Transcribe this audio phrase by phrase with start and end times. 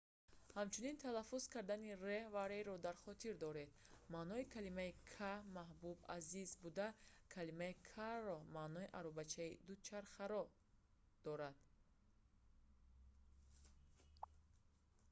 [0.57, 3.69] ҳамчунин талаффуз кардани r ва rr-ро дар хотир доред:
[4.13, 6.87] маънои калимаи car"\n"маҳбуб/азиз буда
[7.35, 10.43] калимаи carro маънои аробаи дучарха"-ро
[11.25, 11.57] дорад